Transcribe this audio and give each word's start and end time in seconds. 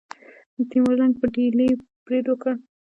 تیمور 0.69 0.95
لنګ 0.99 1.13
په 1.19 1.25
ډیلي 1.35 1.67
برید 2.05 2.25
وکړ. 2.29 2.53